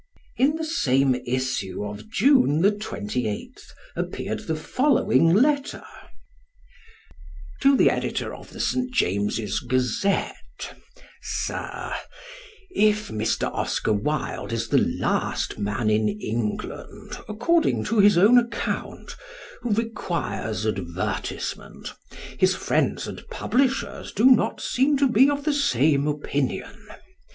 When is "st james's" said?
8.59-9.59